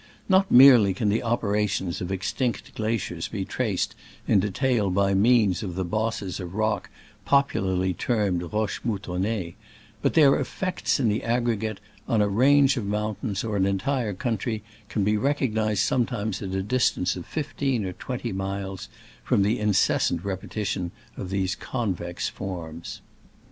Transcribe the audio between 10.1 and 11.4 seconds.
their effects in the